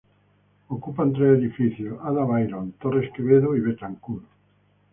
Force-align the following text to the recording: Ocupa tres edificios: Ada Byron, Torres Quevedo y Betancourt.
Ocupa 0.69 1.05
tres 1.13 1.37
edificios: 1.37 1.99
Ada 2.01 2.23
Byron, 2.25 2.71
Torres 2.79 3.11
Quevedo 3.15 3.55
y 3.55 3.59
Betancourt. 3.59 4.25